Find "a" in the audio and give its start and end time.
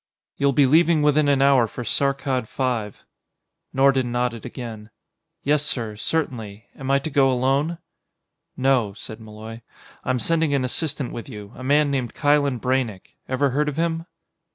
11.55-11.63